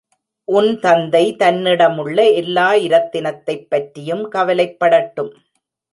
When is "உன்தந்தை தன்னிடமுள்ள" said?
0.47-2.17